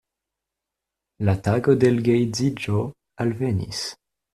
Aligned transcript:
La 1.29 1.37
tago 1.49 1.77
de 1.85 1.93
l' 1.95 2.03
geedziĝo 2.11 2.85
alvenis. 3.27 3.89